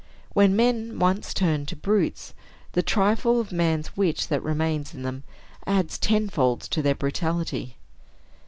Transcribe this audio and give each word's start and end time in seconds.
When 0.33 0.55
men 0.55 0.97
once 0.97 1.31
turn 1.31 1.67
to 1.67 1.75
brutes, 1.75 2.33
the 2.71 2.81
trifle 2.81 3.39
of 3.39 3.51
man's 3.51 3.95
wit 3.95 4.25
that 4.31 4.41
remains 4.41 4.95
in 4.95 5.03
them 5.03 5.21
adds 5.67 5.99
tenfold 5.99 6.61
to 6.61 6.81
their 6.81 6.95
brutality. 6.95 7.75